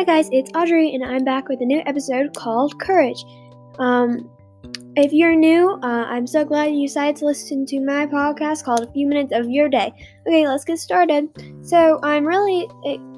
Hi 0.00 0.04
guys, 0.04 0.30
it's 0.32 0.50
Audrey, 0.54 0.94
and 0.94 1.04
I'm 1.04 1.24
back 1.24 1.50
with 1.50 1.60
a 1.60 1.66
new 1.66 1.82
episode 1.84 2.34
called 2.34 2.80
Courage. 2.80 3.22
Um, 3.78 4.30
if 4.96 5.12
you're 5.12 5.36
new, 5.36 5.78
uh, 5.82 6.06
I'm 6.08 6.26
so 6.26 6.42
glad 6.42 6.72
you 6.72 6.86
decided 6.86 7.16
to 7.16 7.26
listen 7.26 7.66
to 7.66 7.84
my 7.84 8.06
podcast 8.06 8.64
called 8.64 8.80
A 8.80 8.90
Few 8.92 9.06
Minutes 9.06 9.30
of 9.34 9.50
Your 9.50 9.68
Day. 9.68 9.92
Okay, 10.26 10.48
let's 10.48 10.64
get 10.64 10.78
started. 10.78 11.28
So, 11.60 12.00
I'm 12.02 12.24
really, 12.24 12.66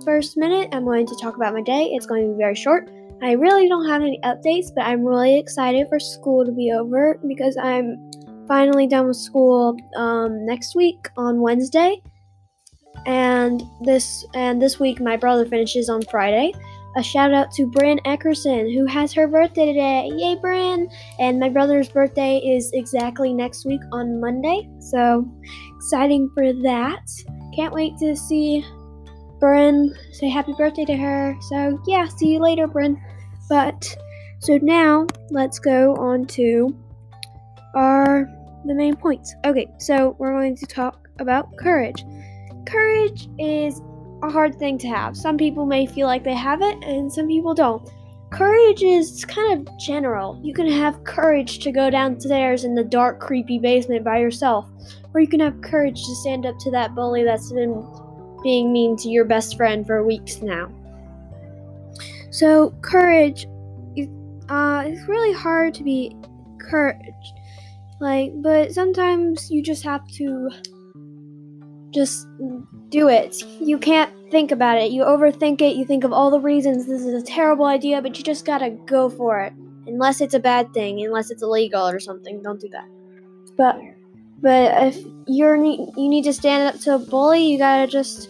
first 0.04 0.36
minute, 0.36 0.70
I'm 0.72 0.84
going 0.84 1.06
to 1.06 1.14
talk 1.22 1.36
about 1.36 1.54
my 1.54 1.62
day. 1.62 1.84
It's 1.92 2.04
going 2.04 2.26
to 2.26 2.32
be 2.32 2.36
very 2.36 2.56
short. 2.56 2.90
I 3.22 3.34
really 3.34 3.68
don't 3.68 3.88
have 3.88 4.02
any 4.02 4.18
updates, 4.24 4.74
but 4.74 4.82
I'm 4.82 5.04
really 5.04 5.38
excited 5.38 5.86
for 5.88 6.00
school 6.00 6.44
to 6.44 6.50
be 6.50 6.72
over 6.72 7.16
because 7.28 7.56
I'm 7.56 8.10
finally 8.48 8.88
done 8.88 9.06
with 9.06 9.18
school 9.18 9.76
um, 9.94 10.44
next 10.44 10.74
week 10.74 11.08
on 11.16 11.40
Wednesday 11.40 12.02
and 13.06 13.62
this 13.80 14.24
and 14.34 14.60
this 14.60 14.78
week 14.78 15.00
my 15.00 15.16
brother 15.16 15.46
finishes 15.46 15.88
on 15.88 16.02
Friday. 16.10 16.52
A 16.96 17.02
shout 17.02 17.32
out 17.32 17.50
to 17.52 17.66
Bryn 17.66 17.98
Eckerson 18.04 18.72
who 18.74 18.84
has 18.86 19.12
her 19.14 19.26
birthday 19.26 19.66
today. 19.66 20.10
Yay, 20.14 20.36
Bryn! 20.36 20.88
And 21.18 21.40
my 21.40 21.48
brother's 21.48 21.88
birthday 21.88 22.38
is 22.38 22.70
exactly 22.74 23.32
next 23.32 23.64
week 23.64 23.80
on 23.92 24.20
Monday, 24.20 24.68
so 24.78 25.26
exciting 25.76 26.30
for 26.34 26.52
that. 26.52 27.02
Can't 27.56 27.72
wait 27.72 27.96
to 27.98 28.14
see 28.14 28.64
Bryn. 29.40 29.94
Say 30.12 30.28
happy 30.28 30.52
birthday 30.56 30.84
to 30.84 30.96
her. 30.96 31.34
So 31.48 31.80
yeah, 31.86 32.06
see 32.08 32.28
you 32.28 32.40
later, 32.40 32.66
Bryn. 32.66 33.00
But 33.48 33.96
so 34.40 34.58
now 34.62 35.06
let's 35.30 35.58
go 35.58 35.94
on 35.96 36.26
to 36.26 36.76
our 37.74 38.26
the 38.64 38.74
main 38.74 38.96
points. 38.96 39.34
Okay, 39.44 39.68
so 39.78 40.14
we're 40.18 40.32
going 40.32 40.56
to 40.56 40.66
talk 40.66 41.08
about 41.18 41.56
courage 41.56 42.04
courage 42.66 43.28
is 43.38 43.80
a 44.22 44.30
hard 44.30 44.58
thing 44.58 44.78
to 44.78 44.88
have. 44.88 45.16
Some 45.16 45.36
people 45.36 45.66
may 45.66 45.86
feel 45.86 46.06
like 46.06 46.24
they 46.24 46.34
have 46.34 46.62
it, 46.62 46.82
and 46.84 47.12
some 47.12 47.26
people 47.26 47.54
don't. 47.54 47.88
Courage 48.30 48.82
is 48.82 49.24
kind 49.26 49.68
of 49.68 49.78
general. 49.78 50.40
You 50.42 50.54
can 50.54 50.66
have 50.66 51.04
courage 51.04 51.58
to 51.60 51.72
go 51.72 51.90
downstairs 51.90 52.64
in 52.64 52.74
the 52.74 52.84
dark, 52.84 53.20
creepy 53.20 53.58
basement 53.58 54.04
by 54.04 54.18
yourself, 54.18 54.68
or 55.12 55.20
you 55.20 55.28
can 55.28 55.40
have 55.40 55.60
courage 55.60 56.02
to 56.02 56.14
stand 56.16 56.46
up 56.46 56.58
to 56.60 56.70
that 56.70 56.94
bully 56.94 57.24
that's 57.24 57.52
been 57.52 57.86
being 58.42 58.72
mean 58.72 58.96
to 58.96 59.08
your 59.08 59.24
best 59.24 59.56
friend 59.56 59.86
for 59.86 60.04
weeks 60.04 60.40
now. 60.40 60.70
So, 62.30 62.70
courage, 62.80 63.46
uh, 64.48 64.84
it's 64.86 65.06
really 65.08 65.32
hard 65.32 65.74
to 65.74 65.84
be 65.84 66.16
courage. 66.58 67.34
Like, 68.00 68.32
but 68.36 68.72
sometimes 68.72 69.50
you 69.50 69.62
just 69.62 69.84
have 69.84 70.08
to 70.12 70.50
just 71.92 72.26
do 72.88 73.08
it. 73.08 73.42
You 73.60 73.78
can't 73.78 74.12
think 74.30 74.50
about 74.50 74.78
it. 74.78 74.90
You 74.90 75.02
overthink 75.02 75.60
it. 75.60 75.76
You 75.76 75.84
think 75.84 76.04
of 76.04 76.12
all 76.12 76.30
the 76.30 76.40
reasons 76.40 76.86
this 76.86 77.02
is 77.02 77.22
a 77.22 77.24
terrible 77.24 77.66
idea, 77.66 78.00
but 78.02 78.16
you 78.16 78.24
just 78.24 78.44
gotta 78.44 78.70
go 78.70 79.08
for 79.08 79.40
it. 79.40 79.52
Unless 79.86 80.20
it's 80.20 80.34
a 80.34 80.38
bad 80.38 80.72
thing, 80.72 81.04
unless 81.04 81.30
it's 81.30 81.42
illegal 81.42 81.86
or 81.86 82.00
something, 82.00 82.42
don't 82.42 82.60
do 82.60 82.68
that. 82.70 82.88
But 83.56 83.78
but 84.40 84.94
if 84.94 85.04
you're 85.26 85.56
you 85.56 85.90
need 85.96 86.24
to 86.24 86.32
stand 86.32 86.74
up 86.74 86.80
to 86.82 86.94
a 86.94 86.98
bully, 86.98 87.46
you 87.46 87.58
gotta 87.58 87.86
just 87.86 88.28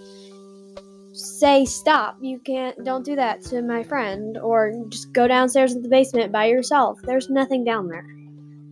say 1.13 1.65
stop. 1.65 2.17
You 2.21 2.39
can't 2.39 2.85
don't 2.85 3.05
do 3.05 3.17
that 3.17 3.43
to 3.45 3.63
my 3.63 3.83
friend 3.83 4.39
or 4.39 4.73
just 4.89 5.13
go 5.13 5.29
downstairs 5.29 5.75
in 5.75 5.83
the 5.83 5.89
basement 5.89 6.33
by 6.33 6.47
yourself. 6.47 7.01
There's 7.03 7.31
nothing 7.31 7.65
down 7.65 7.89
there. 7.89 8.07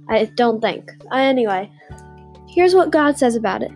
I 0.09 0.25
don't 0.37 0.61
think. 0.61 0.91
Anyway, 1.13 1.71
here's 2.49 2.75
what 2.75 2.91
God 2.91 3.19
says 3.19 3.37
about 3.37 3.63
it. 3.63 3.73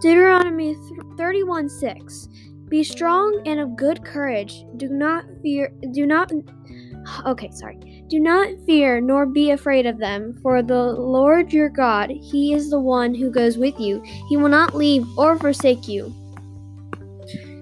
Deuteronomy 0.00 0.76
31 1.16 1.68
6. 1.68 2.28
Be 2.68 2.84
strong 2.84 3.42
and 3.46 3.58
of 3.58 3.76
good 3.76 4.04
courage. 4.04 4.64
Do 4.76 4.88
not 4.88 5.24
fear, 5.42 5.72
do 5.92 6.06
not, 6.06 6.30
okay, 7.26 7.50
sorry. 7.50 8.04
Do 8.08 8.20
not 8.20 8.48
fear 8.64 9.00
nor 9.00 9.26
be 9.26 9.50
afraid 9.50 9.86
of 9.86 9.98
them, 9.98 10.38
for 10.42 10.62
the 10.62 10.92
Lord 10.92 11.52
your 11.52 11.68
God, 11.68 12.10
He 12.10 12.54
is 12.54 12.70
the 12.70 12.80
one 12.80 13.14
who 13.14 13.30
goes 13.30 13.58
with 13.58 13.78
you. 13.80 14.02
He 14.28 14.36
will 14.36 14.48
not 14.48 14.74
leave 14.74 15.06
or 15.18 15.36
forsake 15.36 15.88
you. 15.88 16.14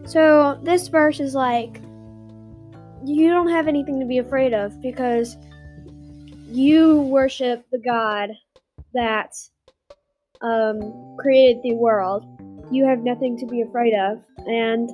So, 0.07 0.61
this 0.63 0.89
verse 0.89 1.21
is 1.21 1.35
like, 1.35 1.81
you 3.05 3.29
don't 3.31 3.49
have 3.49 3.69
anything 3.69 3.99
to 4.01 4.07
be 4.07 4.19
afraid 4.19 4.53
of 4.53 4.81
because 4.83 5.37
you 6.49 7.01
worship 7.01 7.65
the 7.71 7.79
God 7.79 8.31
that 8.95 9.35
um, 10.47 11.17
created 11.19 11.63
the 11.63 11.75
world, 11.75 12.25
you 12.71 12.85
have 12.87 13.01
nothing 13.01 13.37
to 13.39 13.47
be 13.47 13.63
afraid 13.63 13.95
of, 13.95 14.23
and 14.47 14.91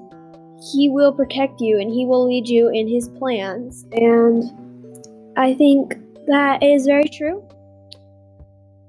He 0.72 0.88
will 0.88 1.12
protect 1.12 1.60
you 1.60 1.78
and 1.80 1.90
He 1.90 2.06
will 2.06 2.26
lead 2.26 2.48
you 2.48 2.68
in 2.68 2.88
His 2.88 3.08
plans. 3.08 3.84
And 3.92 4.44
I 5.36 5.54
think 5.54 5.96
that 6.26 6.62
is 6.62 6.86
very 6.86 7.08
true. 7.08 7.42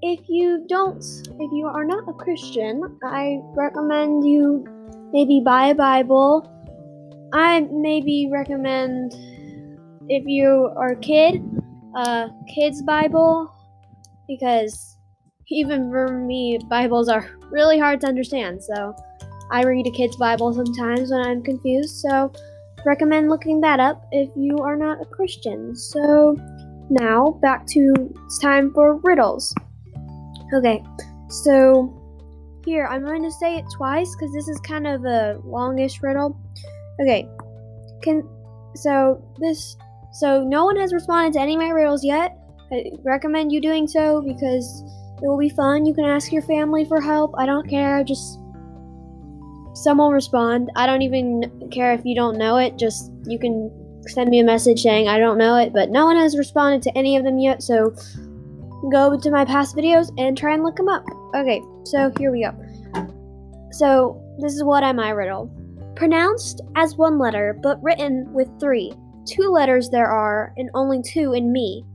If 0.01 0.19
you 0.27 0.65
don't, 0.67 1.01
if 1.01 1.51
you 1.53 1.65
are 1.67 1.85
not 1.85 2.07
a 2.09 2.13
Christian, 2.13 2.99
I 3.03 3.39
recommend 3.55 4.27
you 4.27 4.65
maybe 5.13 5.41
buy 5.43 5.67
a 5.67 5.75
Bible. 5.75 6.49
I 7.33 7.61
maybe 7.71 8.29
recommend 8.31 9.13
if 10.09 10.23
you 10.25 10.71
are 10.75 10.91
a 10.91 10.99
kid, 10.99 11.41
a 11.95 12.29
kid's 12.53 12.81
Bible 12.81 13.49
because 14.27 14.97
even 15.49 15.89
for 15.91 16.07
me, 16.07 16.59
Bibles 16.69 17.09
are 17.09 17.29
really 17.51 17.79
hard 17.79 18.01
to 18.01 18.07
understand. 18.07 18.63
So 18.63 18.95
I 19.51 19.63
read 19.63 19.87
a 19.87 19.91
kid's 19.91 20.15
Bible 20.15 20.53
sometimes 20.53 21.11
when 21.11 21.21
I'm 21.21 21.43
confused. 21.43 21.97
So 21.97 22.31
recommend 22.85 23.29
looking 23.29 23.61
that 23.61 23.79
up 23.79 24.05
if 24.11 24.29
you 24.35 24.57
are 24.59 24.75
not 24.75 25.01
a 25.01 25.05
Christian. 25.05 25.75
So 25.75 26.37
now 26.89 27.39
back 27.41 27.65
to 27.67 28.13
it's 28.25 28.39
time 28.39 28.73
for 28.73 28.97
riddles. 28.97 29.53
Okay, 30.53 30.83
so 31.29 31.99
here 32.65 32.85
I'm 32.85 33.03
going 33.03 33.23
to 33.23 33.31
say 33.31 33.57
it 33.57 33.65
twice 33.75 34.13
because 34.15 34.33
this 34.33 34.47
is 34.47 34.59
kind 34.59 34.87
of 34.87 35.05
a 35.05 35.39
longish 35.43 36.01
riddle. 36.01 36.39
Okay, 37.01 37.27
can 38.01 38.27
so 38.75 39.23
this 39.39 39.77
so 40.13 40.43
no 40.43 40.65
one 40.65 40.77
has 40.77 40.93
responded 40.93 41.33
to 41.33 41.39
any 41.39 41.55
of 41.55 41.59
my 41.59 41.69
riddles 41.69 42.03
yet. 42.03 42.37
I 42.71 42.91
recommend 43.03 43.51
you 43.51 43.61
doing 43.61 43.87
so 43.87 44.21
because 44.21 44.83
it 45.21 45.27
will 45.27 45.37
be 45.37 45.49
fun. 45.49 45.85
You 45.85 45.93
can 45.93 46.05
ask 46.05 46.31
your 46.31 46.41
family 46.41 46.85
for 46.85 46.99
help. 46.99 47.33
I 47.37 47.45
don't 47.45 47.69
care. 47.69 48.03
Just 48.03 48.39
someone 49.73 50.11
respond. 50.11 50.71
I 50.75 50.85
don't 50.85 51.01
even 51.01 51.69
care 51.71 51.93
if 51.93 52.05
you 52.05 52.15
don't 52.15 52.37
know 52.37 52.57
it. 52.57 52.77
Just 52.77 53.11
you 53.25 53.39
can 53.39 53.71
send 54.07 54.29
me 54.29 54.39
a 54.39 54.43
message 54.43 54.81
saying 54.81 55.07
I 55.07 55.19
don't 55.19 55.37
know 55.37 55.57
it, 55.57 55.73
but 55.73 55.89
no 55.89 56.05
one 56.05 56.17
has 56.17 56.37
responded 56.37 56.81
to 56.83 56.97
any 56.97 57.17
of 57.17 57.23
them 57.23 57.39
yet. 57.39 57.63
So 57.63 57.95
go 58.91 59.17
to 59.17 59.31
my 59.31 59.45
past 59.45 59.75
videos 59.75 60.11
and 60.17 60.37
try 60.37 60.53
and 60.53 60.63
look 60.63 60.75
them 60.75 60.89
up. 60.89 61.05
Okay, 61.35 61.61
so 61.85 62.11
here 62.17 62.31
we 62.31 62.43
go. 62.43 62.53
So 63.71 64.21
this 64.39 64.53
is 64.53 64.63
what 64.63 64.83
am 64.83 64.99
I 64.99 65.09
riddle? 65.09 65.51
Pronounced 65.95 66.61
as 66.75 66.95
one 66.95 67.17
letter, 67.17 67.57
but 67.61 67.81
written 67.81 68.31
with 68.33 68.49
three. 68.59 68.93
Two 69.25 69.49
letters 69.49 69.89
there 69.89 70.07
are, 70.07 70.53
and 70.57 70.69
only 70.73 71.01
two 71.01 71.33
in 71.33 71.51
me. 71.51 71.85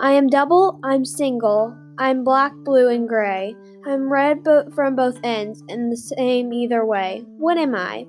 I 0.00 0.12
am 0.12 0.28
double, 0.28 0.80
I'm 0.82 1.04
single, 1.04 1.76
I'm 1.98 2.22
black, 2.22 2.52
blue, 2.64 2.88
and 2.88 3.08
gray. 3.08 3.56
I'm 3.86 4.10
read 4.10 4.44
bo- 4.44 4.70
from 4.74 4.94
both 4.94 5.18
ends 5.24 5.62
and 5.68 5.90
the 5.90 5.96
same 5.96 6.52
either 6.52 6.84
way. 6.84 7.24
What 7.38 7.58
am 7.58 7.74
I? 7.74 8.06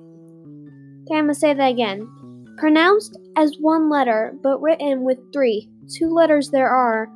Okay, 1.06 1.18
I'm 1.18 1.24
gonna 1.24 1.34
say 1.34 1.54
that 1.54 1.70
again. 1.70 2.08
Pronounced 2.56 3.18
as 3.36 3.56
one 3.58 3.90
letter, 3.90 4.34
but 4.42 4.60
written 4.60 5.02
with 5.02 5.18
three. 5.32 5.68
Two 5.88 6.08
letters 6.10 6.50
there 6.50 6.68
are, 6.68 7.10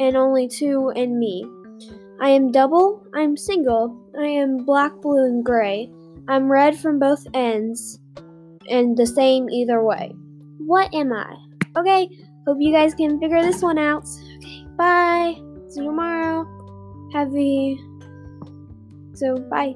and 0.00 0.16
only 0.16 0.48
two 0.48 0.92
in 0.96 1.18
me. 1.18 1.46
I 2.20 2.30
am 2.30 2.50
double, 2.50 3.06
I'm 3.14 3.36
single, 3.36 3.96
I 4.18 4.26
am 4.26 4.64
black, 4.64 4.92
blue, 5.00 5.24
and 5.24 5.44
gray. 5.44 5.90
I'm 6.26 6.50
read 6.50 6.76
from 6.76 6.98
both 6.98 7.24
ends, 7.32 8.00
and 8.68 8.96
the 8.96 9.06
same 9.06 9.48
either 9.50 9.84
way. 9.84 10.12
What 10.58 10.92
am 10.92 11.12
I? 11.12 11.36
Okay, 11.76 12.08
hope 12.46 12.58
you 12.60 12.72
guys 12.72 12.94
can 12.94 13.20
figure 13.20 13.42
this 13.42 13.62
one 13.62 13.78
out. 13.78 14.04
Okay, 14.38 14.64
bye. 14.76 15.47
A. 17.34 17.78
So, 19.14 19.36
bye. 19.50 19.74